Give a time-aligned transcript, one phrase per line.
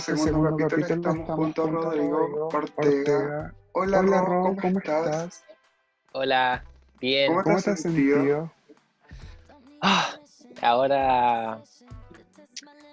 [0.00, 3.54] Hola, Matías, segundo, capítulo, estamos junto a Rodrigo Ortega.
[3.72, 5.44] Hola, Ro, ¿cómo, estás?
[6.12, 6.64] Hola,
[6.98, 7.34] bien.
[7.34, 8.50] ¿Cómo, te has sentido?
[9.82, 10.14] Ah,
[10.62, 11.60] ahora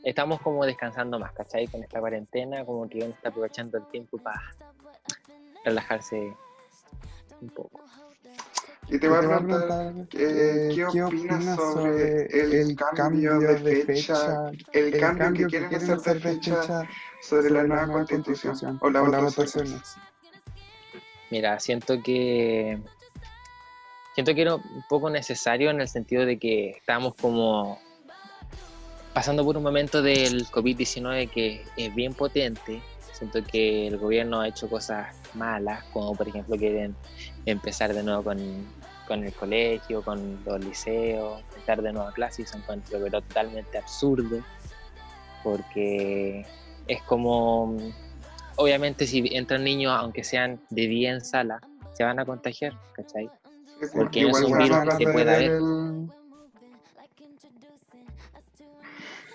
[0.03, 1.67] estamos como descansando más, ¿cachai?
[1.67, 4.41] Con esta cuarentena, como que uno está aprovechando el tiempo para
[5.63, 6.33] relajarse
[7.39, 7.79] un poco.
[8.89, 15.47] Y te voy a preguntar, eh, ¿qué, opinas sobre el, cambio de fecha, el, cambio
[15.49, 16.87] que quieren hacer de fecha
[17.21, 19.95] sobre la nueva constitución o las votaciones?
[21.29, 22.79] Mira, siento que
[24.15, 27.79] siento que era un poco necesario en el sentido de que estamos como
[29.13, 32.81] pasando por un momento del COVID-19 que es bien potente.
[33.17, 36.95] Siento que el gobierno ha hecho cosas malas, como por ejemplo quieren
[37.47, 38.37] empezar de nuevo con,
[39.07, 43.79] con el colegio, con los liceos, empezar de nuevo a clases, se encuentro pero totalmente
[43.79, 44.39] absurdo,
[45.43, 46.45] porque
[46.87, 47.75] es como,
[48.55, 51.59] obviamente si entran niños, aunque sean de día en sala,
[51.93, 53.31] se van a contagiar, ¿cachai?
[53.95, 55.59] Porque no es un virus que pueda haber.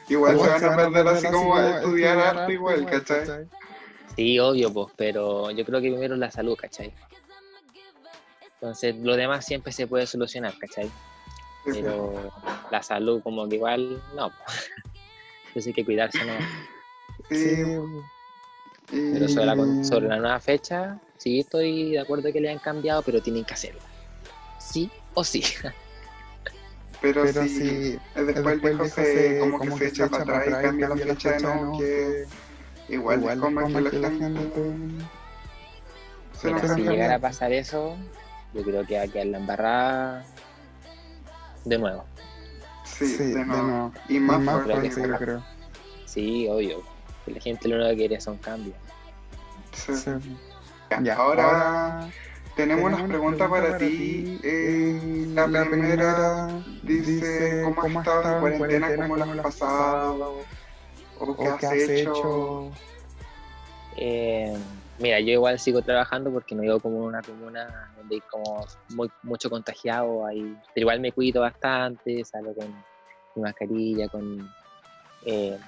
[0.09, 3.49] Igual se van a perder así como estudiar arte igual, ¿cachai?
[4.17, 6.93] Sí, obvio, pues, pero yo creo que primero la salud, ¿cachai?
[8.55, 10.91] Entonces, lo demás siempre se puede solucionar, ¿cachai?
[11.65, 12.33] Pero
[12.71, 14.31] la salud, como que igual, no.
[15.49, 16.33] Entonces hay que cuidarse, ¿no?
[17.31, 17.57] Sí.
[18.91, 23.03] Pero sobre la, sobre la nueva fecha, sí estoy de acuerdo que le han cambiado,
[23.03, 23.81] pero tienen que hacerlo.
[24.59, 25.43] Sí o sí.
[27.01, 30.97] Pero, pero si, después, el se, como, que se echa para atrás y cambia la
[30.97, 32.27] fecha de nuevo, que
[32.95, 34.63] igual, igual como, como que, la gente...
[36.45, 37.97] Mira, si llegara a pasar eso,
[38.53, 40.25] yo creo que va a quedar la embarrada
[41.65, 42.05] de nuevo.
[42.85, 43.93] Sí, de, nuevo.
[44.09, 45.45] Y más, más fuerte, yo creo.
[46.05, 46.83] Sí, obvio.
[47.27, 48.77] La gente lo único que quiere son cambios.
[49.73, 49.93] Sí.
[51.03, 52.11] Ya, ahora
[52.57, 54.39] tenemos unas preguntas para ti.
[54.43, 56.49] Eh, la, primera
[56.83, 58.97] dice, ¿cómo has estado en cuarentena?
[58.97, 60.37] ¿Cómo lo has pasado?
[61.29, 62.71] ¿O qué has hecho?
[63.97, 64.57] Eh,
[64.99, 68.67] mira, yo igual sigo trabajando porque no vivo como en una comuna donde hay como
[68.91, 70.27] muy, mucho contagiado.
[70.27, 70.57] Ahí.
[70.75, 72.75] Pero igual me cuido bastante, salgo con
[73.37, 74.49] mi mascarilla, con,
[75.27, 75.59] eh,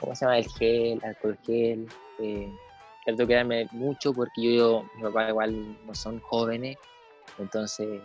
[0.00, 0.38] ¿cómo se llama?
[0.38, 1.86] El gel, alcohol gel.
[2.18, 2.52] Eh,
[3.04, 6.76] trato de quedarme mucho porque yo, mi papá igual no son jóvenes,
[7.38, 8.00] entonces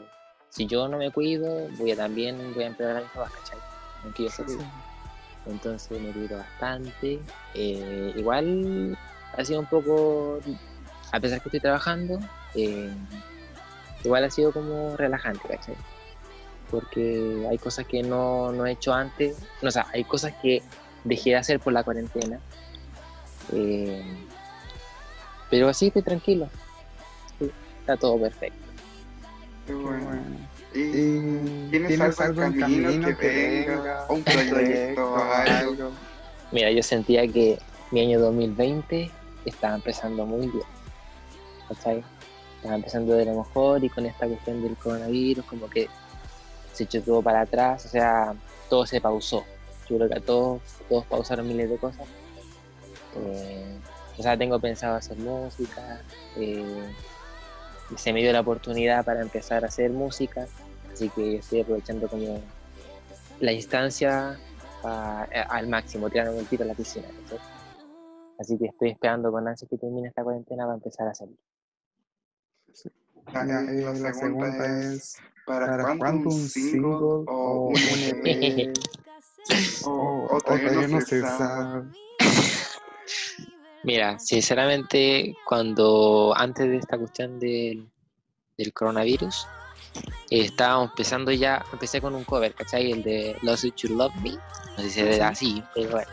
[0.49, 3.59] si yo no me cuido, voy a también voy a empeorar a mis papás, ¿cachai?
[4.03, 4.29] Aunque yo
[5.45, 7.19] Entonces me cuido bastante.
[7.53, 8.97] Eh, igual
[9.37, 10.39] ha sido un poco,
[11.11, 12.19] a pesar que estoy trabajando,
[12.55, 12.93] eh,
[14.03, 15.75] igual ha sido como relajante, ¿cachai?
[16.69, 20.61] Porque hay cosas que no, no he hecho antes, no, o sea, hay cosas que
[21.03, 22.39] dejé de hacer por la cuarentena.
[23.51, 24.03] Eh,
[25.49, 26.49] pero así estoy tranquilo.
[27.79, 28.59] está todo perfecto.
[29.65, 30.21] Qué bueno.
[30.73, 34.05] ¿Y, ¿Tienes, algo en camino, que, venga?
[34.07, 35.91] ¿Un proyecto o algo?
[36.51, 37.57] Mira, yo sentía que
[37.91, 39.09] mi año 2020
[39.45, 40.65] estaba empezando muy bien.
[41.67, 42.03] ¿Cachai?
[42.57, 45.87] Estaba empezando de lo mejor y con esta cuestión del coronavirus, como que
[46.73, 48.33] se echó todo para atrás, o sea,
[48.69, 49.43] todo se pausó.
[49.89, 52.07] Yo creo que a todos, todos pausaron miles de cosas.
[53.15, 53.77] Eh,
[54.17, 56.01] o sea, tengo pensado hacer música.
[56.37, 56.93] Eh,
[57.97, 60.47] se me dio la oportunidad para empezar a hacer música,
[60.91, 62.41] así que estoy aprovechando como
[63.39, 64.39] la instancia
[64.83, 67.07] eh, al máximo, tirando un tiro a la piscina.
[68.39, 71.37] Así que estoy esperando con ansia que termine esta cuarentena para empezar a salir.
[73.33, 78.73] La, la, segunda, es, ¿para, cuándo un single o un EP?
[79.85, 81.89] o, o, todavía no se sabe.
[83.83, 87.87] Mira, sinceramente, cuando antes de esta cuestión del,
[88.57, 89.47] del coronavirus,
[90.29, 92.91] eh, estábamos empezando ya, empecé con un cover, ¿cachai?
[92.91, 96.11] El de Lost You Love Me, no sé si ve así, pero bueno.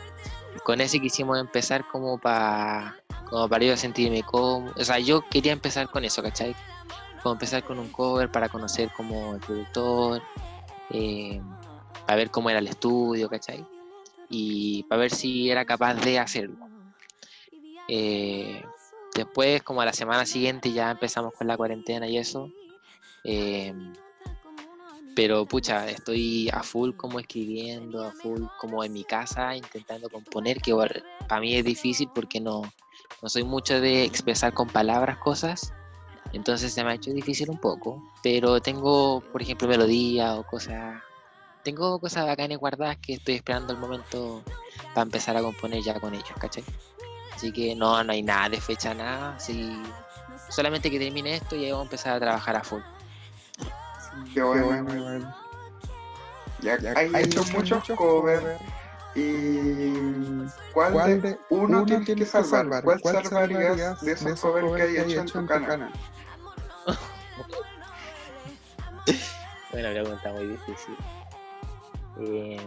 [0.63, 2.97] Con ese quisimos empezar como para
[3.29, 6.55] como para yo sentirme como, o sea, yo quería empezar con eso, ¿cachai?
[7.23, 10.23] Como empezar con un cover para conocer como el productor,
[10.91, 11.41] eh,
[12.07, 13.65] para ver cómo era el estudio, ¿cachai?
[14.31, 16.57] Y para ver si era capaz de hacerlo.
[17.89, 18.65] Eh,
[19.15, 22.51] después, como a la semana siguiente, ya empezamos con la cuarentena y eso.
[23.25, 23.73] Eh,
[25.17, 30.61] pero pucha, estoy a full como escribiendo, a full como en mi casa intentando componer,
[30.61, 30.75] que
[31.27, 32.61] para mí es difícil porque no,
[33.23, 35.73] no soy mucho de expresar con palabras cosas,
[36.35, 41.03] entonces se me ha hecho difícil un poco, pero tengo, por ejemplo, melodía o cosas,
[41.65, 44.43] tengo cosas bacanas guardadas que estoy esperando el momento
[44.93, 46.63] para empezar a componer ya con ellos, ¿cachai?
[47.37, 49.37] Así que no, no hay nada de fecha, nada.
[49.37, 49.79] Así,
[50.49, 52.81] solamente que termine esto y ahí vamos a empezar a trabajar a full.
[54.33, 55.37] Qué bueno, qué bueno.
[56.63, 58.59] Ya, hay, hecho muchos covers.
[59.15, 59.93] ¿Y
[60.73, 62.83] cuál, de uno, tienes que salvar?
[62.83, 65.93] ¿Cuál, salvarías de esos covers que hay hecho en tu canal?
[69.73, 70.97] Buena pregunta, muy difícil.
[72.19, 72.67] Eh,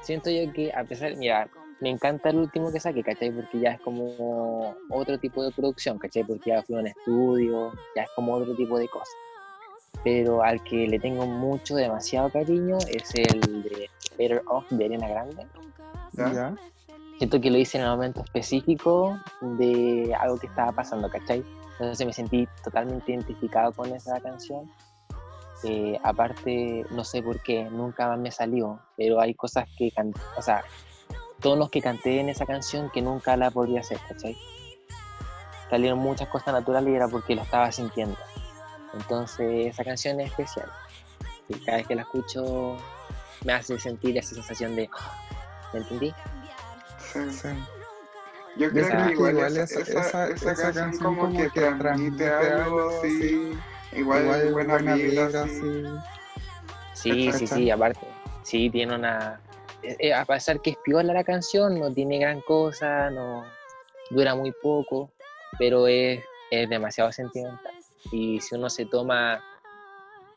[0.00, 1.50] siento yo que a pesar, mira,
[1.80, 3.30] me encanta el último que saqué, ¿cachai?
[3.30, 6.24] Porque ya es como otro tipo de producción, ¿cachai?
[6.24, 9.14] Porque ya fui a un estudio, ya es como otro tipo de cosas.
[10.02, 15.08] Pero al que le tengo mucho, demasiado cariño es el de Better Off de Arena
[15.08, 15.46] Grande.
[16.12, 16.54] ¿Ya?
[17.18, 21.42] Siento que lo hice en un momento específico de algo que estaba pasando, ¿cachai?
[21.72, 24.70] Entonces me sentí totalmente identificado con esa canción.
[25.64, 29.92] Eh, aparte, no sé por qué, nunca más me salió, pero hay cosas que,
[30.36, 30.62] o sea,
[31.40, 34.36] tonos que canté en esa canción que nunca la podría hacer, ¿cachai?
[35.70, 38.16] Salieron muchas cosas naturales y era porque lo estaba sintiendo.
[38.94, 40.70] Entonces, esa canción es especial.
[41.48, 42.76] Y cada vez que la escucho,
[43.44, 44.88] me hace sentir esa sensación de,
[45.72, 46.14] ¿me entendí?
[46.98, 47.48] Sí, sí.
[48.56, 53.52] Yo creo que igual, esa, esa, esa, canción como, que, transmite algo así,
[53.92, 55.84] igual, igual buena, vida, sí.
[56.94, 58.06] Sí, sí, sí, aparte,
[58.42, 59.38] sí, tiene una,
[59.98, 63.44] eh, a pesar que es piola la canción, no tiene gran cosa, no
[64.10, 65.10] dura muy poco,
[65.58, 67.74] pero es, es demasiado sentimental.
[68.12, 69.42] Y si uno se toma,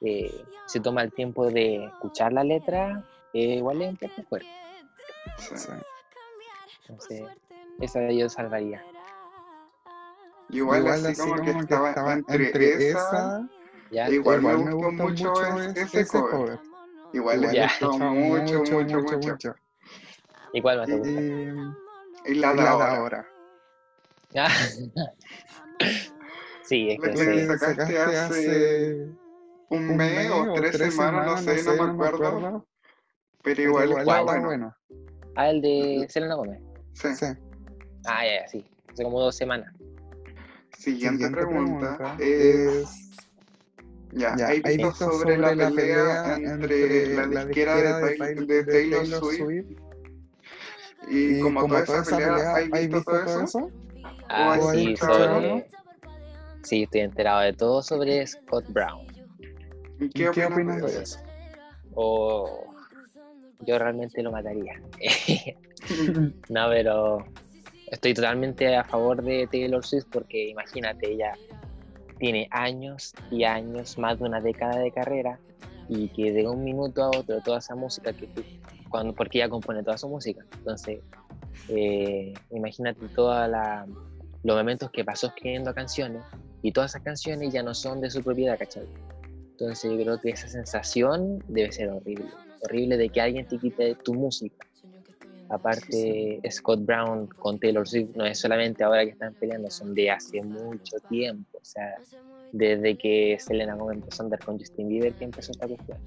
[0.01, 3.03] eh, se toma el tiempo de escuchar la letra,
[3.33, 4.49] eh, igual es un poco fuerte.
[6.81, 7.23] Entonces,
[7.79, 8.83] esa yo salvaría.
[10.49, 13.47] Igual, así, como, que, estaba, entre, esa,
[13.91, 15.33] igual, me gustó, mucho,
[15.75, 16.59] ese, cover.
[17.13, 19.55] Igual le gustó mucho, mucho, mucho, mucho.
[20.53, 21.19] ¿Y cuál más te gusta?
[22.25, 23.27] Y, la de ahora.
[26.63, 29.07] sí, es que le sacaste hace
[29.69, 32.65] un mes o tres semanas, no sé, no, me acuerdo.
[33.41, 34.73] Pero igual, está bueno.
[35.35, 36.61] Ah, el de Selena Gómez.
[36.93, 37.15] Sí.
[37.15, 37.25] sí.
[38.05, 38.65] Ah, ya, sí.
[38.91, 39.73] Hace como dos semanas.
[40.77, 43.08] Siguiente, pregunta, es
[44.11, 49.65] ya, ya hay visto sobre, la, pelea, entre, la disquera de, Taylor, Swift,
[51.07, 53.71] y, como, toda esa pelea, ¿hay visto, todo eso?
[54.29, 55.67] Ah, sí, sobre...
[56.63, 59.07] sí, estoy enterado de todo sobre Scott Brown.
[59.99, 61.19] ¿Y qué, opinas de eso?
[61.95, 62.73] Oh,
[63.61, 64.81] yo realmente lo mataría.
[66.49, 67.25] no, pero
[67.87, 71.33] estoy totalmente a favor de Taylor Swift porque imagínate, ella
[72.19, 75.39] tiene años y años, más de una década de carrera,
[75.87, 78.29] y que de un minuto a otro toda esa música que
[78.89, 80.45] cuando, porque ella compone toda su música.
[80.57, 80.99] Entonces,
[81.69, 83.49] eh, imagínate todos
[84.43, 86.23] los momentos que pasó escribiendo canciones
[86.61, 88.87] y todas esas canciones ya no son de su propiedad, ¿cachai?
[89.51, 92.25] Entonces yo creo que esa sensación debe ser horrible,
[92.61, 94.65] horrible de que alguien te quite tu música.
[95.49, 100.11] Aparte, Scott Brown con Taylor Swift no es solamente ahora que están peleando, son de
[100.11, 101.48] hace mucho tiempo.
[101.61, 101.95] O sea,
[102.51, 105.97] desde que Selena Gomez empezó a andar con Justin Bieber que empezó esta cuestión.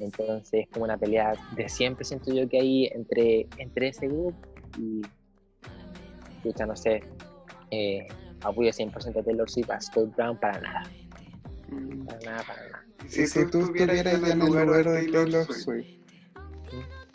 [0.00, 4.36] Entonces, es como una pelea de siempre, siento yo que hay entre, entre ese grupo
[4.78, 5.02] y.
[6.36, 7.02] Escucha, no sé.
[7.70, 8.06] Eh,
[8.42, 10.82] apoyo 100% a Taylor Swift, a Scott Brown, para nada.
[11.68, 12.06] Mm.
[12.06, 12.84] Para nada, para nada.
[13.08, 15.86] Si, si tú estuvieras en el lugar de Taylor Swift,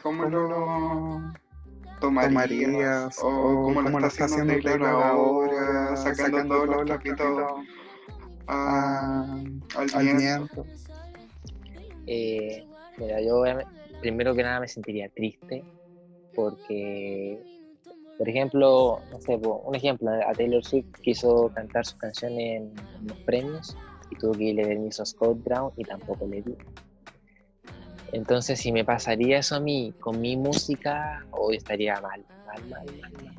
[0.01, 1.42] ¿cómo lo.?
[2.11, 7.53] Tomarías, o, como, lo está haciendo Taylor ahora, sacando, todos los trapitos
[8.47, 10.65] al viento.
[12.05, 12.67] Eh,
[12.97, 13.43] mira, yo
[14.01, 15.63] primero que nada me sentiría triste
[16.35, 17.41] porque,
[18.17, 22.73] por ejemplo, no sé, un ejemplo, a Taylor Swift quiso cantar su canción en,
[23.07, 23.77] los premios
[24.11, 26.57] y tuvo que irle permiso a Scott Brown y tampoco le dio.
[28.13, 32.85] Entonces, si me pasaría eso a mí con mi música, hoy estaría mal, mal, mal,
[33.01, 33.33] mal, mal.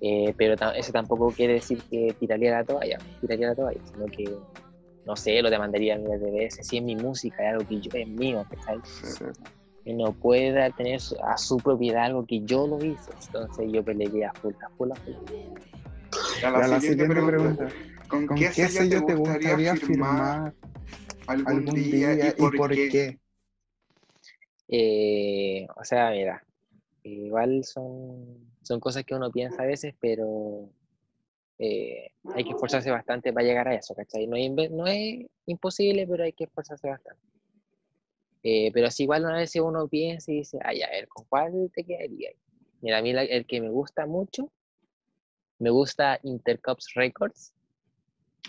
[0.00, 4.24] Eh, pero eso tampoco quiere decir que tiraría la toalla, tiraría la toalla, sino que,
[5.04, 6.66] no sé, lo demandaría miles de veces.
[6.66, 8.46] Si es mi música, es algo que yo es mío,
[9.84, 13.10] Que no pueda tener a su propiedad algo que yo lo hice.
[13.26, 15.14] Entonces yo pelearía full, full, full.
[16.42, 17.68] A la, la siguiente, pregunta.
[18.08, 20.54] ¿Con, qué, sello te gustaría firmar
[21.26, 23.18] algún, día, y por, qué?
[24.68, 26.44] Eh, o sea, mira,
[27.02, 30.68] igual son, son cosas que uno piensa a veces, pero
[31.58, 34.26] eh, hay que esforzarse bastante para llegar a eso, ¿cachai?
[34.26, 37.22] No es, no es imposible, pero hay que esforzarse bastante.
[38.42, 41.70] Eh, pero si igual una vez uno piensa y dice, ay, a ver, ¿con cuál
[41.74, 42.30] te quedaría?
[42.80, 44.52] Mira, a mí el que me gusta mucho,
[45.58, 47.54] me gusta Intercops Records.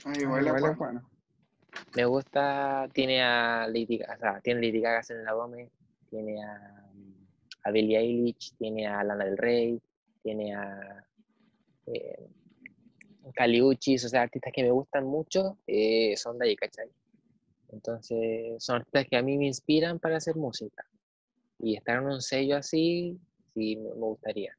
[0.06, 1.10] Ay, igual es bueno.
[1.96, 5.72] Me gusta, tiene a Lady Gaga, o sea, tiene Lady Gaga en la Gómez,
[6.10, 6.90] tiene a,
[7.64, 9.82] a Billie Eilish, tiene a Lana del Rey,
[10.24, 11.06] tiene a
[11.88, 12.30] eh,
[13.34, 16.90] Caliuchis, o sea, artistas que me gustan mucho eh, son de ahí, ¿cachai?
[17.70, 20.86] Entonces, son artistas que a mí me inspiran para hacer música.
[21.60, 23.20] Y estar en un sello así,
[23.54, 24.56] sí, me gustaría.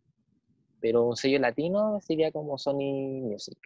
[0.81, 3.59] Pero un sello latino sería como Sony Music.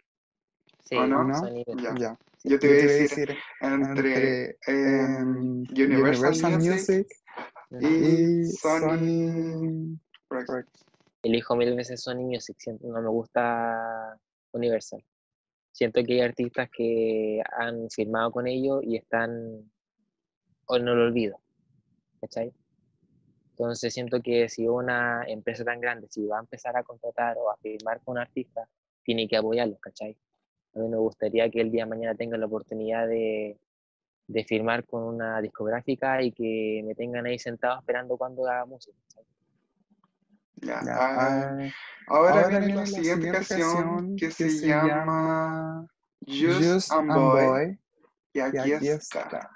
[0.83, 1.33] Sí, no?
[1.33, 1.63] Sony
[1.99, 2.17] Ya.
[2.45, 7.07] Yo te voy a decir, entre, em, Universal, Music,
[7.81, 9.97] y, Sony
[10.29, 10.85] Records.
[11.23, 14.19] Elijo mil veces Sony Music, no me gusta
[14.51, 15.03] Universal.
[15.71, 19.71] Siento que hay artistas que han firmado con ellos y están,
[20.65, 21.39] o no lo olvido,
[22.21, 22.53] ¿cachai?
[23.51, 27.49] Entonces siento que si una empresa tan grande, si va a empezar a contratar o
[27.49, 28.67] a firmar con un artista,
[29.03, 30.17] tiene que apoyarlos, ¿cachai?
[30.75, 33.57] A mí me gustaría que el día de mañana tengan la oportunidad de,
[34.27, 38.97] de firmar con una discográfica y que me tengan ahí sentado esperando cuando haga música.
[40.61, 41.57] Ya, ah,
[42.07, 45.85] ahora, viene, la siguiente canción que, se, llama
[46.25, 47.77] Just and Boy.
[48.33, 49.49] Y aquí, está.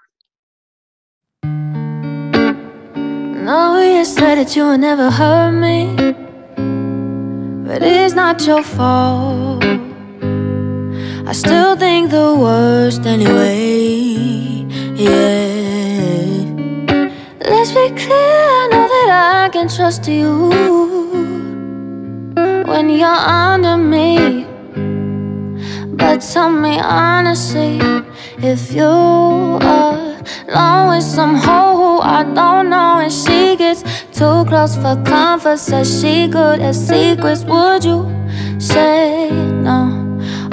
[3.47, 5.95] No, you said that you would never hurt me,
[7.65, 9.63] but it's not your fault.
[11.25, 14.56] I still think the worst anyway.
[14.98, 16.42] Yeah.
[17.46, 20.50] Let's be clear, I know that I can trust you
[22.66, 24.48] when you're under me.
[25.96, 27.80] But tell me honestly
[28.39, 34.46] if you are alone with some hoe who I don't know and she gets too
[34.46, 37.44] close for comfort, says she good at secrets.
[37.44, 38.10] Would you
[38.60, 39.94] say no?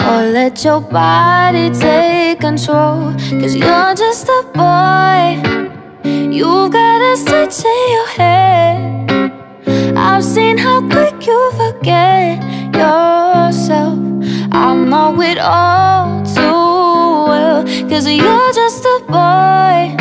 [0.01, 3.12] Or let your body take control?
[3.41, 5.41] Cause you're just a boy.
[6.05, 9.97] You've got a switch in your head.
[9.97, 12.43] I've seen how quick you forget
[12.75, 13.99] yourself.
[14.53, 17.64] I know it all too well.
[17.88, 19.97] Cause you're just a boy.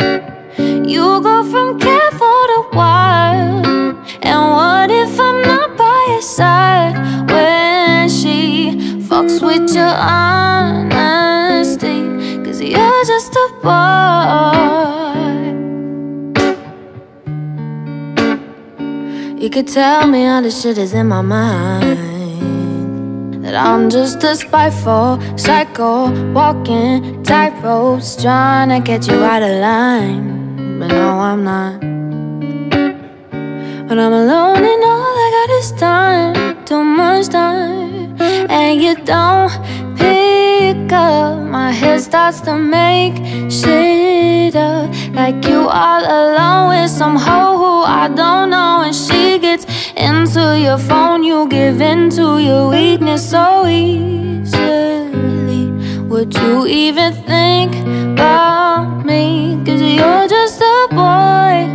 [0.86, 3.66] You go from careful to wild.
[4.22, 6.96] And what if I'm not by your side
[7.30, 8.72] when she
[9.08, 10.93] fucks with your honesty?
[13.64, 14.44] Boy.
[19.40, 21.98] You could tell me all the shit is in my mind.
[23.44, 29.60] That I'm just a spiteful psycho, walking tight ropes, trying to get you out of
[29.60, 30.78] line.
[30.78, 31.82] But no, I'm not.
[33.88, 38.16] When I'm alone and all I got is time, too much time,
[38.50, 39.52] and you don't
[39.96, 41.43] pick up.
[41.74, 43.14] Head starts to make
[43.50, 49.38] shit up, like you all alone with some hoe who I don't know, and she
[49.38, 49.66] gets
[49.96, 54.44] into your phone, you give in to your weakness so easily.
[56.08, 57.74] Would you even think
[58.12, 59.60] about me?
[59.66, 61.66] Cause you're just a boy.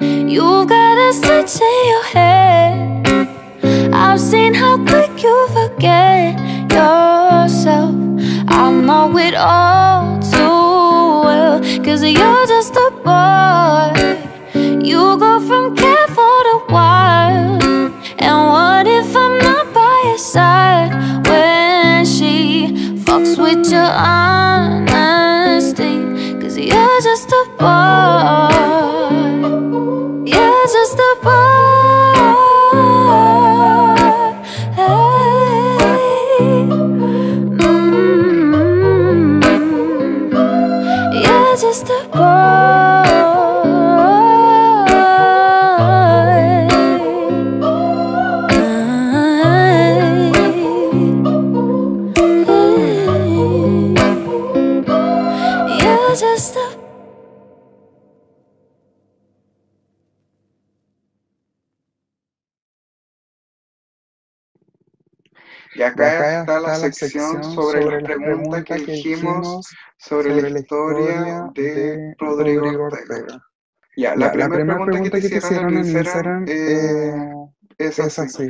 [0.00, 3.92] You've got a switch in your head.
[3.92, 6.38] I've seen how quick you forget
[6.70, 7.93] yourself.
[8.48, 11.60] I know it all too well.
[11.84, 13.92] Cause you're just a boy.
[14.82, 17.62] You go from careful to wild.
[18.18, 20.92] And what if I'm not by your side
[21.28, 22.68] when she
[23.04, 25.94] fucks with your honesty?
[26.40, 28.43] Cause you're just a boy.
[66.78, 69.66] La, sección, sobre, las preguntas que dijimos
[69.98, 73.42] sobre, la historia de Rodrigo Ortega.
[73.96, 77.14] Ya, la, primera pregunta, que te hicieron en Instagram eh,
[77.78, 78.48] eh, es, así.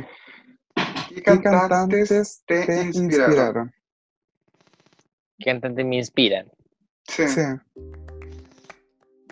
[1.09, 3.71] ¿Qué cantantes te, inspiraron?
[5.37, 6.47] ¿Qué cantantes me inspiran?
[7.07, 7.23] Sí.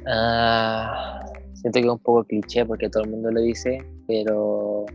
[0.06, 4.86] Ah, siento que es un poco cliché porque todo el mundo lo dice, pero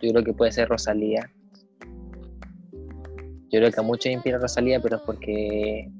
[0.00, 1.28] yo creo que puede ser Rosalía.
[3.52, 5.90] Yo creo que a muchos inspira Rosalía, pero es porque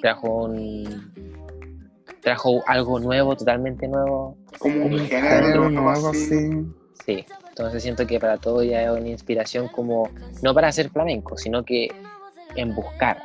[0.00, 1.12] trajo un
[2.20, 4.36] trajo algo nuevo, totalmente nuevo.
[4.58, 6.66] Como un género nuevo, sí.
[7.04, 10.10] Sí, entonces siento que para todo ya es una inspiración como,
[10.42, 11.88] no para hacer flamenco, sino que
[12.56, 13.22] en buscar,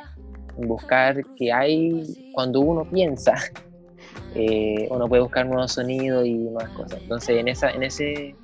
[0.56, 3.34] en buscar que hay, cuando uno piensa,
[4.36, 7.00] eh, uno puede buscar nuevos sonidos y nuevas cosas.
[7.02, 8.36] Entonces en, esa, en, ese,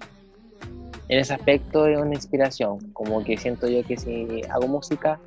[1.09, 5.21] en ese aspecto es una inspiración, como que siento yo que si hago música,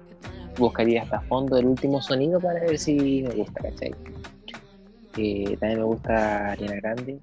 [0.62, 3.94] buscaría hasta fondo el último sonido para ver si me gusta, ¿cachai?
[5.18, 7.20] Eh, también me gusta Ariana Grande.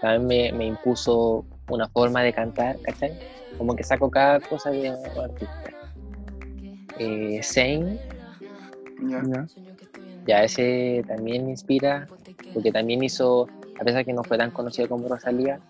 [0.00, 3.12] También me, impuso una forma de cantar, ¿cachai?
[3.56, 5.70] Como que saco cada cosa de un artista.
[6.98, 7.98] Eh, Zane.
[10.26, 12.08] Ya ese también me inspira,
[12.52, 13.48] porque también hizo,
[13.78, 15.60] a pesar que no fue tan conocido como Rosalía,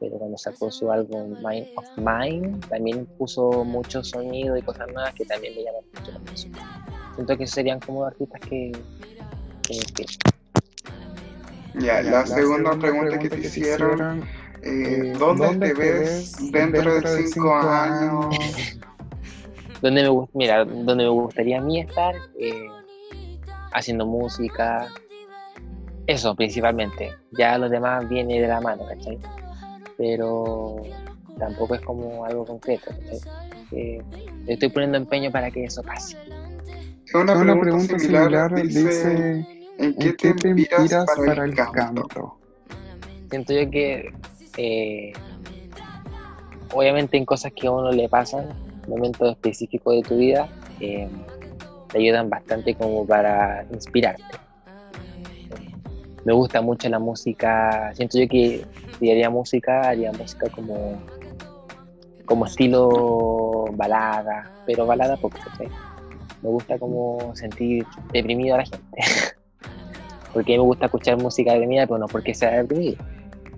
[0.00, 5.14] pero cuando sacó su álbum Mind of Mine, también puso mucho sonido y cosas nuevas
[5.14, 6.52] que también me llaman mucho la atención.
[7.14, 8.72] Siento que serían como artistas que,
[9.62, 10.16] que me inspiran.
[11.74, 14.24] Ya, la, segunda, pregunta, que te hicieron,
[14.62, 18.34] eh, ¿dónde, te ves dentro de cinco años?
[19.80, 22.68] donde me, mira, donde me gustaría a mí estar, eh,
[23.72, 24.88] haciendo música,
[26.06, 27.14] eso principalmente.
[27.32, 29.18] Ya lo demás viene de la mano, ¿cachai?
[30.00, 30.76] Pero
[31.38, 34.00] tampoco es como algo concreto, ¿cachai?
[34.46, 36.16] estoy poniendo empeño para que eso pase.
[37.12, 42.38] Una, una pregunta, similar, dice, ¿en qué, te, inspiras para, el canto?
[43.28, 44.10] Siento yo que
[44.56, 45.12] eh,
[46.72, 48.48] obviamente en cosas que a uno le pasan,
[48.88, 50.48] momentos específicos de tu vida,
[50.80, 51.08] eh,
[51.92, 54.24] te ayudan bastante como para inspirarte.
[56.24, 58.66] Me gusta mucho la música, siento yo que
[58.98, 61.00] si haría música, haría música como,
[62.26, 65.38] como estilo balada, pero balada poco,
[66.42, 69.00] Me gusta como sentir deprimido a la gente.
[70.32, 72.96] porque me gusta escuchar música deprimida, pero no porque sea deprimido.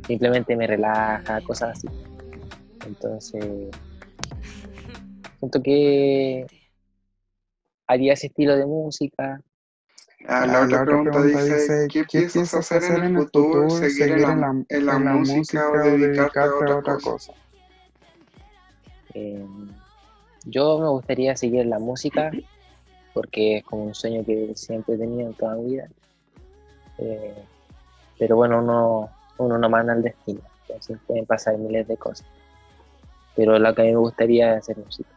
[0.07, 1.89] Simplemente me relaja, cosas así.
[2.87, 3.71] Entonces,
[5.39, 6.47] siento que
[7.87, 9.41] haría ese estilo de música.
[10.29, 13.69] Ah, la, otra pregunta, dice, ¿qué, piensas hacer en el futuro?
[13.71, 17.33] ¿Seguir en la, en la, música o dedicarte a otra cosa?
[19.15, 19.45] Eh,
[20.45, 22.31] yo me gustaría seguir en la música
[23.15, 25.89] porque es como un sueño que siempre he tenido en toda mi vida.
[26.99, 27.35] Eh,
[28.19, 32.27] pero bueno, uno, uno no manda el destino, entonces pueden pasar miles de cosas.
[33.35, 35.11] Pero lo que a mí me gustaría es hacer música.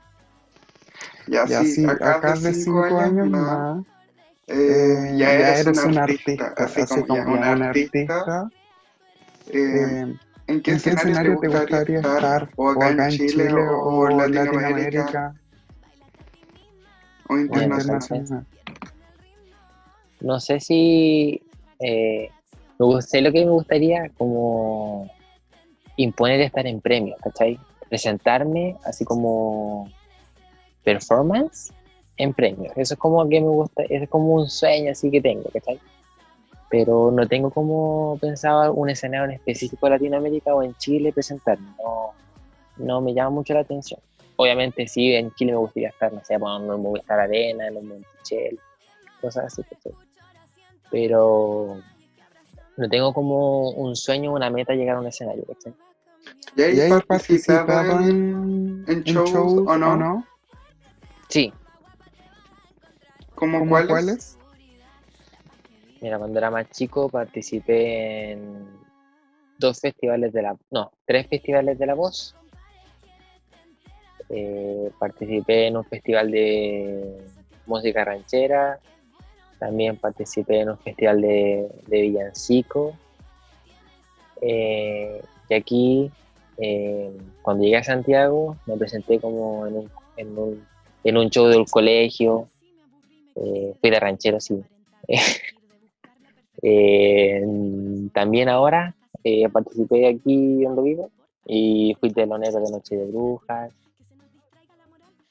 [1.27, 3.83] Y así, acá, de cinco, años, más,
[4.47, 8.49] eh, ya, eres, un artista, así, como, un artista.
[9.47, 10.15] Eh,
[10.47, 12.49] ¿En qué, escenario, te gustaría estar?
[12.55, 15.33] ¿O acá, en Chile, o, en Latinoamérica?
[17.27, 18.45] ¿O internacional?
[20.21, 21.41] No sé si...
[21.79, 22.29] Eh,
[22.77, 25.09] me sé lo que me gustaría como
[25.97, 27.59] imponer estar en premios, ¿cachai?
[27.89, 29.89] Presentarme así como
[30.83, 31.73] performance
[32.17, 32.73] en premios.
[32.75, 35.79] Eso es como que me gusta, es como un sueño así que tengo, ¿cachai?
[36.69, 41.67] Pero no tengo como pensado un escenario en específico en Latinoamérica o en Chile presentarme.
[41.77, 42.13] No,
[42.77, 43.99] no me llama mucho la atención.
[44.37, 47.67] Obviamente sí, en Chile me gustaría estar, no sé, bueno, no me gusta estar Arena,
[47.67, 48.59] en Monticello,
[49.21, 49.93] cosas así, ¿cachai?
[50.91, 51.77] Pero
[52.75, 55.73] no tengo como un sueño, una meta llegar a un escenario, ¿cachai?
[56.57, 56.79] ¿Y ahí,
[58.87, 60.25] en, shows, o no?
[61.29, 61.53] Sí.
[63.35, 64.37] ¿Cómo, cuáles?
[66.01, 68.65] Mira, cuando era más chico participé en
[69.57, 70.55] dos festivales de la...
[70.71, 72.35] No, tres festivales de la voz.
[74.29, 77.25] Eh, participé en un festival de
[77.65, 78.79] música ranchera.
[79.59, 82.97] También participé en un festival de, villancico.
[84.41, 86.11] Eh, y aquí,
[86.57, 90.65] eh, cuando llegué a Santiago, me presenté como en un
[91.05, 92.49] en un show del colegio,
[93.35, 94.61] eh, fui de ranchero, sí.
[96.67, 97.43] Eh,
[98.13, 101.11] también ahora eh, participé aquí donde vivo
[101.45, 103.71] y fui telonero de Noche de Brujas.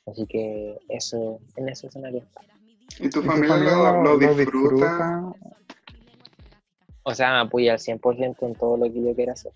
[0.07, 2.23] Así que eso, en ese escenario.
[3.01, 5.33] ¿Y tu familia, lo, disfruta?
[7.03, 9.53] O sea, me apoya al 100% en todo lo que yo quiera hacer.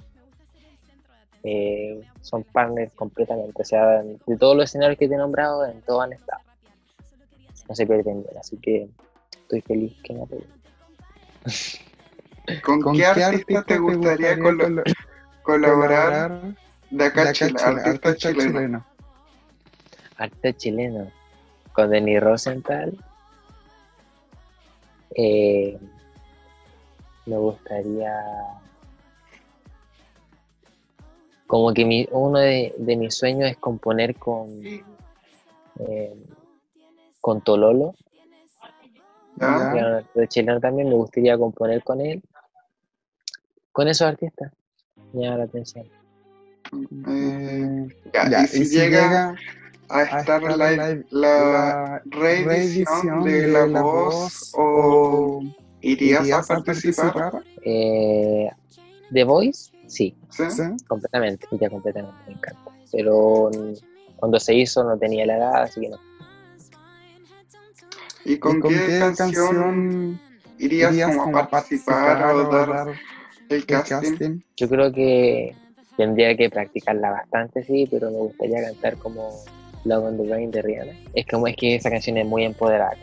[1.44, 3.62] Eh, son partners completamente.
[3.62, 6.42] O sea, de todos los escenarios que te he nombrado, en todos han estado.
[7.68, 8.88] No se pierden así que
[9.30, 10.48] estoy feliz que me apoyen.
[12.62, 14.38] ¿Con, qué, artista, te gustaría,
[15.42, 16.54] colaborar,
[16.90, 18.86] de acá, Chile, artista, chileno?
[20.16, 21.12] Artista chileno.
[21.74, 22.96] Con Denis Rosenthal.
[25.14, 25.78] Eh,
[27.26, 28.14] me gustaría
[31.48, 36.14] como que mi, uno de, mis sueños es componer con eh,
[37.20, 37.94] con Tololo.
[40.14, 42.22] De chileno también me gustaría componer con él
[43.78, 44.52] con esos artistas.
[45.12, 45.86] Me llama la atención.
[47.06, 47.88] Eh,
[48.42, 49.36] y, si, llega,
[49.88, 55.42] a estar, la, la, reedición de, La Voz o
[55.80, 57.44] irías, a participar?
[57.62, 58.50] Eh,
[59.12, 60.16] The Voice Sí,
[60.88, 62.72] completamente, ya completamente, me encanta.
[62.90, 63.50] Pero
[64.16, 65.98] cuando se hizo no tenía la edad, así que no.
[68.28, 70.20] ¿Y con, qué, canción,
[70.58, 72.88] irías, como, a participar, o dar
[73.48, 74.40] el, casting?
[74.54, 75.56] Yo creo que
[75.96, 79.30] tendría que practicarla bastante, sí, pero me gustaría cantar como
[79.86, 80.92] Love on the Rain de Rihanna.
[81.14, 82.98] Es como es que esa canción es muy empoderada,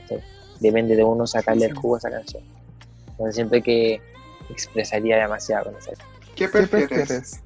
[0.60, 2.44] depende de uno sacarle el jugo a esa canción.
[3.10, 4.00] Entonces siento que
[4.52, 6.36] expresaría demasiado con esa canción.
[6.36, 7.42] ¿Qué prefieres?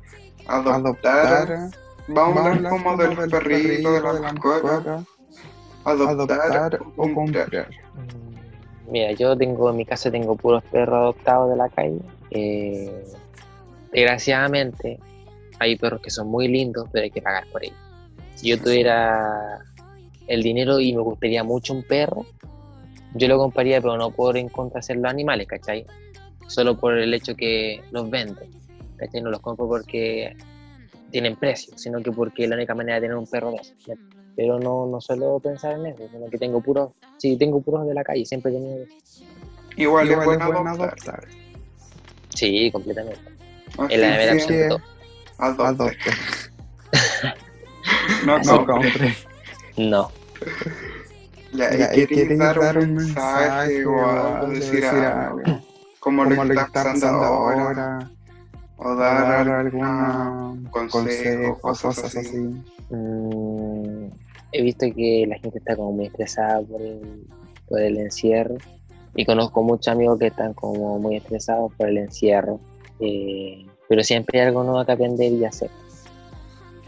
[0.47, 1.69] ¿Adoptar?
[2.09, 5.05] Vamos a hablar como del perrito, de la mascota.
[5.89, 7.49] ¿Adoptar o comprar?
[7.49, 11.99] Mm, mira, yo tengo en mi casa tengo puros perros adoptados de la calle.
[12.31, 13.03] Eh,
[13.91, 14.99] desgraciadamente
[15.59, 17.77] hay perros que son muy lindos, pero hay que pagar por ellos.
[18.35, 19.59] Si yo tuviera
[20.27, 22.25] el dinero y me gustaría mucho un perro,
[23.15, 25.85] yo lo compraría, pero no por en contra de los animales, ¿cachai?
[26.47, 28.49] Solo por el hecho que los venden.
[29.13, 30.35] No los compro porque
[31.09, 33.73] tienen precio, sino que porque es la única manera de tener un perro de eso.
[34.39, 37.93] Pero no, no suelo pensar en eso, sino que tengo puros, sí, tengo puros de
[37.93, 38.85] la calle, siempre he tenido
[39.75, 41.27] Igual, Igual es bueno adoptar.
[42.29, 43.19] Sí, completamente.
[43.89, 44.53] en la nevera sí,
[45.39, 46.11] Adopte.
[48.25, 49.13] no, no compre.
[49.75, 50.09] No.
[51.51, 55.41] Ya, ¿y quieres dar un mensaje o algo, decir algo?
[55.99, 58.09] Como, lo que está pasando ahora
[58.77, 62.37] o dar, algún consejo, cosas, así.
[62.89, 63.48] Mm,
[64.51, 67.27] he visto que la gente está como muy estresada por el,
[67.67, 68.57] por el encierro
[69.15, 72.59] y conozco muchos amigos que están como muy estresados por el encierro,
[72.99, 75.69] eh, pero siempre hay algo nuevo que aprender y hacer.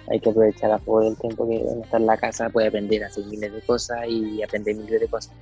[0.10, 3.04] Hay que aprovechar a por el tiempo que uno está en la casa, puede aprender
[3.04, 5.34] a hacer miles de cosas y aprender miles de cosas.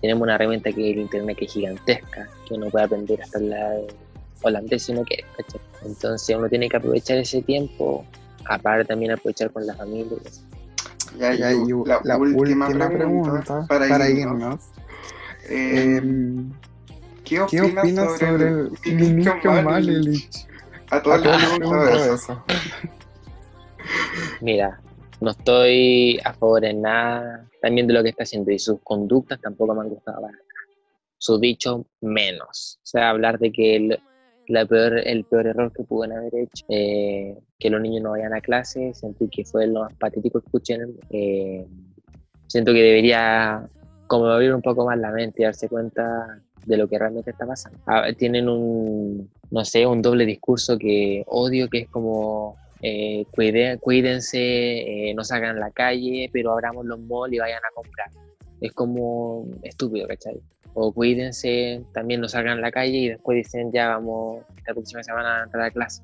[0.00, 3.38] Tenemos una herramienta que es el internet que es gigantesca, que uno puede aprender hasta
[3.38, 3.76] la
[4.42, 5.24] holandés si no quiere,
[5.84, 8.04] Entonces uno tiene que aprovechar ese tiempo,
[8.46, 10.16] aparte también aprovechar con la familia.
[11.18, 11.50] Ya, ya,
[12.04, 14.60] la, última, pregunta, para, irnos.
[15.48, 16.52] Eh, em,
[17.24, 20.46] ¿Qué opinas, sobre, el ministro Malilich?
[20.90, 22.44] A todos les pregunto eso.
[24.40, 24.80] Mira,
[25.20, 29.40] no estoy a favor de nada también de lo que está haciendo y sus conductas
[29.40, 30.38] tampoco me han gustado para
[31.18, 32.78] Sus dichos menos.
[32.82, 34.00] O sea, hablar de que él
[34.50, 38.34] la peor, el peor error que pueden haber hecho, eh, que los niños no vayan
[38.34, 40.78] a clase, sentí que fue lo más patético que escuché.
[41.10, 41.66] Eh,
[42.46, 43.68] siento que debería
[44.06, 47.46] como abrir un poco más la mente y darse cuenta de lo que realmente está
[47.46, 47.78] pasando.
[47.86, 53.26] Ah, tienen un, no sé, un doble discurso que odio, que es como eh,
[53.80, 54.38] cuídense,
[55.10, 58.08] eh, no salgan a la calle, pero abramos los malls y vayan a comprar.
[58.60, 60.40] Es como estúpido, ¿cachai?
[60.74, 65.02] o cuídense, también no salgan a la calle y después dicen ya vamos, esta próxima
[65.02, 66.02] semana a entrar a clase.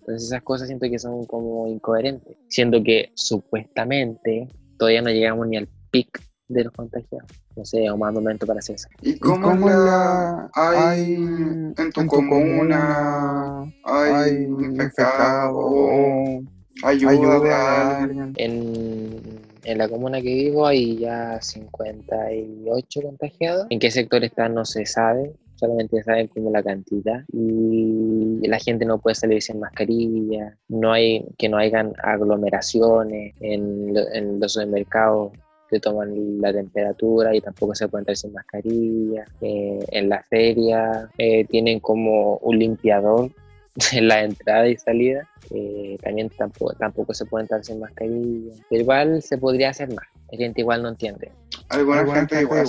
[0.00, 5.56] Entonces esas cosas siento que son como incoherentes, siendo que supuestamente todavía no llegamos ni
[5.56, 7.28] al pic de los contagiados.
[7.56, 8.88] No sé, un mal momento para hacer eso.
[9.02, 13.64] ¿Y cómo, la hay en tu, comuna?
[13.82, 16.44] ¿Hay infectados?
[16.84, 18.32] ¿Ayuda, ayuda de alguien?
[18.36, 23.66] En en la comuna que vivo hay ya 58 contagiados.
[23.70, 28.84] En qué sector están no se sabe, solamente saben como la cantidad y la gente
[28.84, 33.92] no puede salir sin mascarilla, no hay que no hayan aglomeraciones en,
[34.40, 35.32] los supermercados
[35.68, 39.24] que toman la temperatura y tampoco se puede entrar sin mascarilla.
[39.40, 43.32] Eh, en la feria eh, tienen como un limpiador
[44.00, 45.28] la entrada y salida.
[45.50, 48.54] Eh, también tampoco, tampoco se puede entrar sin mascarilla.
[48.70, 50.06] igual se podría hacer más.
[50.30, 51.30] La gente igual no entiende.
[51.68, 52.66] Alguna, gente, igual,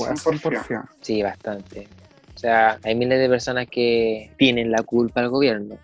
[1.02, 1.88] Sí, bastante.
[2.36, 5.80] O sea, hay miles de personas que tienen la culpa al gobierno,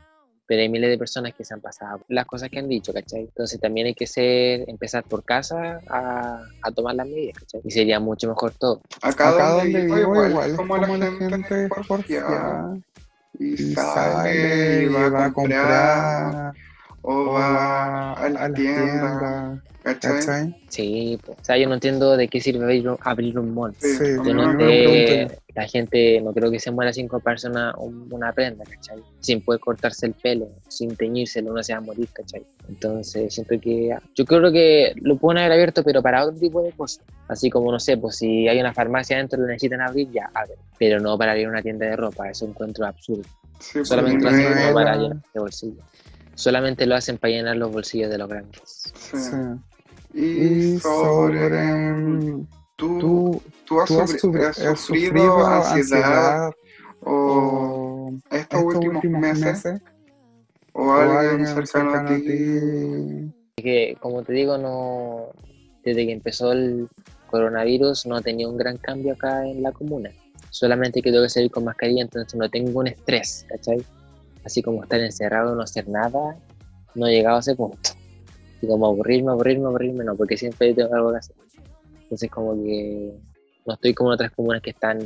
[0.46, 3.22] pero hay miles de personas que se han pasado las cosas que han dicho, ¿cachai?
[3.22, 7.62] Entonces también hay que ser, empezar por casa a, a tomar las medidas, ¿cachai?
[7.64, 8.82] Y sería mucho mejor todo.
[9.02, 11.70] Acá, donde, vivo, igual, como, la, gente, gente
[13.40, 16.54] y sale y va a comprar
[17.02, 19.64] o va a la tienda.
[19.84, 20.56] ¿Cachai?
[20.70, 23.76] Sí, pues, o sea, yo no entiendo de qué sirve abrir, abrir un mall.
[23.80, 28.10] Sí, Yo no te- la gente, no creo que se muera sin comprarse una, un-
[28.34, 29.04] prenda, ¿cachai?
[29.20, 32.44] Sin poder cortarse el pelo, sin teñírselo, uno se va a morir, ¿cachai?
[32.70, 36.72] Entonces, siento que yo creo que lo pueden haber abierto, pero para otro tipo de
[36.72, 37.04] cosas.
[37.28, 40.32] Así como, no sé, pues si hay una farmacia adentro y lo necesitan abrir, ya,
[40.34, 40.58] abren.
[40.80, 43.24] Pero no para abrir una tienda de ropa, eso encuentro absurdo.
[43.60, 45.84] Sí, pues, Solamente lo hacen para llenar de bolsillos.
[46.36, 48.62] Solamente lo hacen para llenar los bolsillos de los grandes.
[48.96, 49.18] sí.
[49.18, 49.36] Sí.
[50.14, 51.40] Y Y sobre.
[51.50, 52.46] sobre.
[52.76, 56.52] ¿Tú, ¿Tú, tú has, tú has, sufri- sufri- has sufrido sufrido ansiedad ansiedad
[57.02, 59.82] o o estos, últimos, meses?
[60.74, 62.24] ¿O o alguien cercano a ti?
[62.26, 63.34] ti?
[63.56, 65.28] que como te digo, no
[65.84, 66.88] desde que empezó el
[67.28, 70.12] coronavirus no ha tenido un gran cambio acá en la comuna.
[70.50, 73.84] Solamente que tengo que salir con mascarilla, entonces no tengo un estrés, ¿cachai?
[74.44, 76.38] Así como estar encerrado, no hacer nada,
[76.96, 77.90] no he llegado a ese punto.
[78.64, 81.36] Y como aburrirme, aburrirme, aburrirme, no, porque siempre tengo algo que hacer.
[82.04, 83.14] Entonces como que
[83.66, 85.00] no estoy como en otras comunas que están,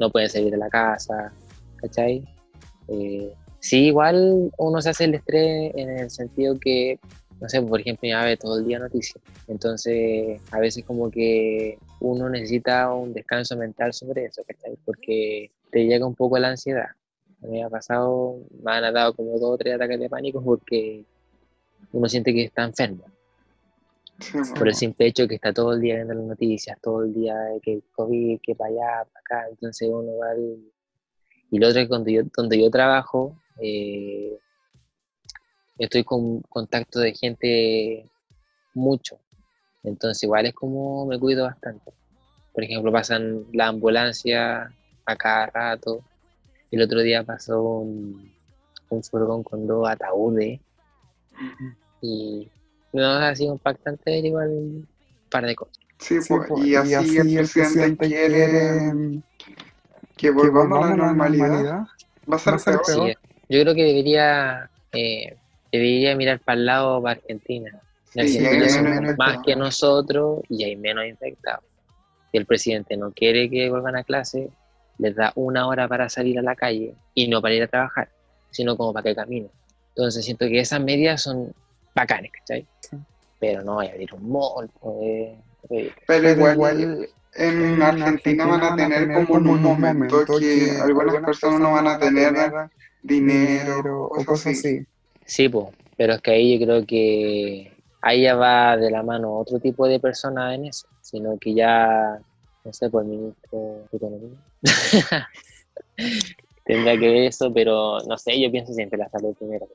[0.00, 1.30] no pueden salir de la casa,
[1.76, 2.24] ¿cachai?
[2.88, 6.98] Eh, sí, igual uno se hace el estrés en el sentido que
[7.42, 9.22] no sé, por ejemplo, mi mamá ve todo el día noticias.
[9.46, 14.76] Entonces, a veces como que uno necesita un descanso mental sobre eso, ¿cachai?
[14.84, 16.88] Porque te llega un poco la ansiedad.
[17.42, 21.04] Me ha pasado, me han dado como dos o tres ataques de pánico porque
[21.92, 23.04] uno siente que está enfermo.
[24.20, 24.36] Sí.
[24.56, 27.34] Por el simple hecho que está todo el día viendo las noticias, todo el día
[27.62, 29.48] que el COVID, que para allá, para acá.
[29.50, 30.72] Entonces uno va al-
[31.50, 34.36] Y lo otro es que donde yo, donde yo trabajo, eh,
[35.78, 38.04] estoy con contacto de gente
[38.74, 39.18] mucho.
[39.84, 41.92] Entonces igual es como me cuido bastante.
[42.52, 44.72] Por ejemplo, pasan la ambulancia
[45.06, 46.02] a cada rato.
[46.72, 48.32] El otro día pasó un,
[48.90, 50.60] un furgón con dos ataúdes
[52.00, 52.48] y
[52.92, 54.88] no ha sido impactante ver igual un
[55.30, 55.76] par de cosas.
[55.98, 59.20] Sí, Sí, pues, po, y así el presidente quiere
[60.16, 61.48] que que volvamos a la normalidad.
[61.48, 61.86] normalidad.
[62.30, 62.86] Va a ser Va a ser peor.
[62.86, 63.08] peor.
[63.08, 63.14] Sí,
[63.48, 65.36] yo creo que debería, eh,
[65.72, 67.80] debería mirar para el lado para Argentina.
[68.12, 71.64] Sí, Argentina hay son menos más que nosotros y hay menos infectados.
[72.30, 74.50] Si el presidente no quiere que vuelvan a clase,
[74.98, 78.08] les da una hora para salir a la calle y no para ir a trabajar,
[78.50, 79.50] sino como para que caminen.
[79.98, 81.52] Entonces siento que esas medidas son
[81.92, 82.64] bacanes, ¿cachai?
[82.78, 82.96] Sí.
[83.40, 85.36] Pero no voy a abrir un mall, pues, eh,
[85.68, 91.58] Pero Pero igual, igual en Argentina van a tener como un momento que algunas personas
[91.58, 92.32] no van a tener
[93.02, 94.86] dinero o cosas así.
[95.24, 99.36] Sí, pues, pero es que ahí yo creo que ahí ya va de la mano
[99.36, 102.20] otro tipo de personas en eso, sino que ya,
[102.64, 103.58] no sé, pues el ministro
[103.90, 104.38] de Economía
[106.64, 109.66] tendrá que ver eso, pero no sé, yo pienso siempre la salud primero.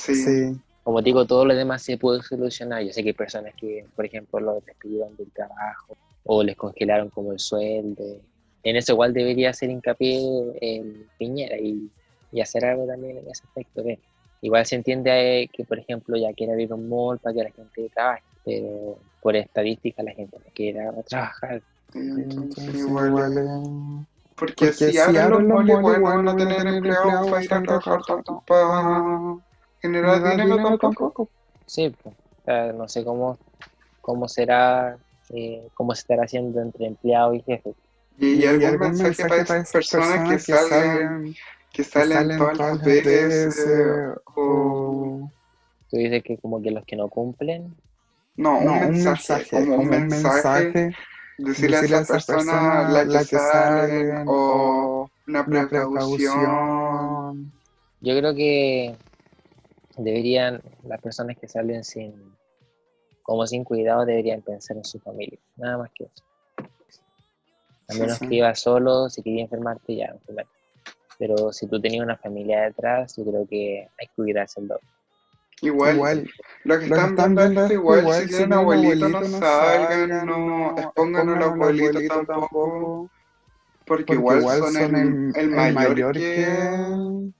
[0.00, 2.82] Sí, Sí, Como digo, todo lo demás se puede solucionar.
[2.82, 7.10] Yo sé que hay personas que, por ejemplo, los despidieron del trabajo o les congelaron
[7.10, 8.02] como el sueldo.
[8.62, 10.20] En eso igual debería hacer hincapié
[10.60, 11.90] en Piñera y,
[12.32, 13.84] y hacer algo también en ese aspecto.
[13.84, 13.98] ¿ves?
[14.42, 17.50] Igual se entiende eh, que, por ejemplo, ya quiere abrir un mall para que la
[17.50, 21.62] gente trabaje, pero por estadística la gente no quiere trabajar.
[21.94, 26.28] entonces igual, igual eh, porque, porque si si abren los bueno, igual van a van
[26.28, 29.36] a tener empleados para ir a trabajar, tanto para
[29.80, 31.28] generar dinero tampoco.
[31.66, 33.38] Sí, pues, o sea, no sé cómo,
[34.00, 34.96] cómo será,
[35.30, 37.74] eh, cómo se estará haciendo entre empleado y jefe.
[38.18, 41.34] Y, algún mensaje para esas personas que salen,
[41.72, 45.30] que salen todas las veces, eh, o...
[45.88, 47.74] Tú dices que como que los que no cumplen,
[48.36, 50.94] No, un mensaje, como un mensaje,
[51.38, 57.52] decirle a decirle esas personas las que salen, o una precaución.
[58.00, 58.96] yo creo que
[60.04, 62.14] deberían, las personas que salen sin,
[63.22, 66.24] como sin cuidado, deberían pensar en su familia, nada más que eso.
[67.88, 68.28] A menos sí.
[68.28, 70.52] que ibas solo, si querías enfermarte, ya, enfermarte.
[71.18, 74.88] Pero si tú tenías una familia detrás, yo creo que hay que cuidarse el doble.
[75.62, 76.30] Igual, Igual,
[76.64, 79.28] los que están están viendo viendo esto, esto, igual, igual, si si tienen abuelito, abuelito,
[79.28, 83.10] no salgan, no expongan a los abuelitos tampoco,
[83.84, 87.32] porque porque igual igual son son el, el, el mayor que,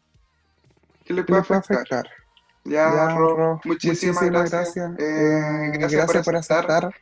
[1.15, 1.79] le puede afectar.
[1.79, 2.20] afectar.
[2.65, 4.77] Ya, Ya, Ro, Ro, muchísimas gracias.
[4.77, 6.95] Eh, Eh, gracias por aceptar.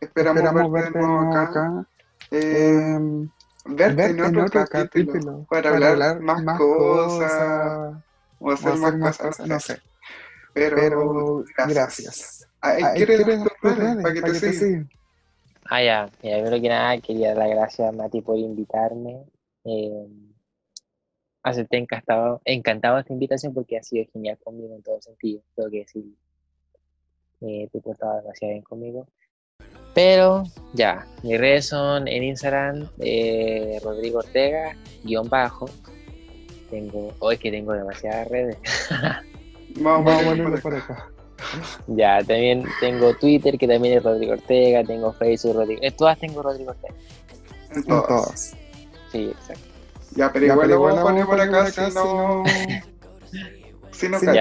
[0.00, 1.42] Esperamos, Esperamos verte de nuevo acá.
[1.42, 1.86] acá.
[2.30, 3.28] Eh, Eh,
[3.66, 7.94] verte en otro capítulo para hablar más cosas
[8.38, 9.80] o hacer más cosas, no sé.
[10.52, 12.46] Pero, Pero gracias.
[12.60, 12.94] gracias.
[12.94, 14.90] ¿quieres ¿quieres dar tus tus redes redes para que te sigan?
[15.72, 19.24] Ah, ya, ya, primero que nada quería dar las gracias a Mati por invitarme.
[19.64, 20.06] Eh,
[21.42, 25.42] acepté encantado, encantado esta invitación porque ha sido genial conmigo en todo sentido.
[25.54, 26.04] Tengo que decir,
[27.40, 29.06] eh, te he portado demasiado bien conmigo.
[29.94, 35.68] Pero ya, mis redes son en Instagram, eh, Rodrigo Ortega, guion bajo.
[36.70, 38.56] Tengo, hoy que tengo demasiadas redes.
[39.76, 41.10] Vamos, Vamos por acá.
[41.88, 44.84] ya, también tengo Twitter, que también es Rodrigo Ortega.
[44.84, 45.80] Tengo Facebook, Rodrigo.
[45.82, 46.94] En todas tengo Rodrigo Ortega.
[47.74, 48.56] En todas.
[49.10, 49.69] Sí, exacto.
[50.16, 52.44] Ya, pero igual lo voy a poner por acá, si no.
[53.92, 54.32] Si no Sí, ya.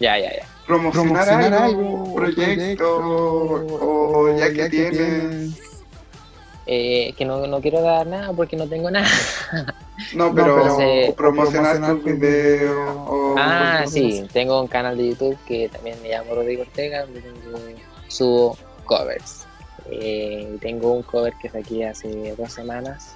[0.00, 0.46] Ya, ya, ya.
[0.66, 5.54] Promocionar, Promocionar algo, proyecto, o, o ya que tienes.
[6.66, 9.06] Eh, que no, no quiero dar nada porque no tengo nada.
[10.12, 12.60] No, No, pero, promocionar promocionar tus tus videos.
[12.62, 12.96] videos.
[13.06, 17.76] O, Ah, sí, tengo un canal de YouTube que también me llamo Rodrigo Ortega, donde
[18.08, 19.46] subo covers.
[19.88, 23.14] Eh, tengo un cover que saqué hace dos semanas,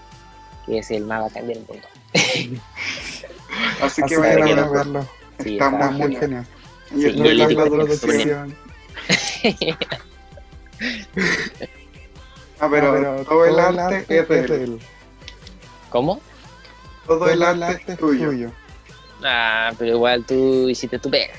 [0.77, 1.87] es el más bacán del mundo.
[3.83, 4.73] Así que vayan a verlo.
[4.73, 5.09] verlo.
[5.43, 6.21] Sí, Está Está muy genial.
[6.21, 6.47] genial.
[6.91, 8.57] Y Sí, el y el de la lírico producción.
[12.61, 14.53] Ah, Ah, pero, todo el arte es de él.
[14.53, 14.79] él.
[15.91, 16.21] ¿Cómo?
[17.07, 18.51] Todo el arte es tuyo.
[19.25, 21.33] Ah, pero igual tú hiciste tu pega.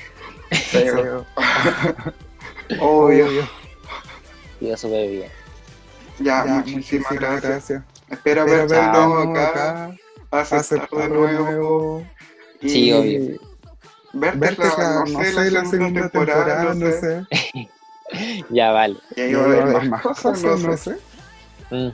[0.72, 1.26] Pero-
[2.80, 3.26] Obvio.
[4.60, 5.30] y Yo súper bien.
[6.20, 7.42] Ya, Ya, muchísimas gracias.
[7.42, 7.82] gracias.
[8.10, 9.96] Espero Espero verte de verte de nuevo nuevo acá, acá.
[10.30, 11.44] aceptar Aceptar de de nuevo.
[11.44, 12.06] nuevo.
[12.60, 13.40] Y Sí, obvio.
[14.12, 17.24] Verte, Verte la, la, no sé, la segunda temporada, no sé.
[18.50, 18.96] Ya vale.
[19.14, 20.96] Y ahí va a haber más cosas, no sé.
[21.70, 21.90] Mm.